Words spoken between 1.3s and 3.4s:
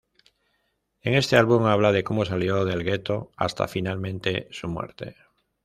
álbum habla de como salió del ghetto